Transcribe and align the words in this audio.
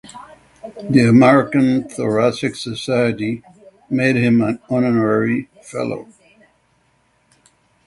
The 0.89 1.07
American 1.07 1.87
Thoracic 1.87 2.55
Society 2.55 3.43
made 3.87 4.15
him 4.15 4.41
an 4.41 4.59
honorary 4.67 5.47
fellow. 5.61 6.07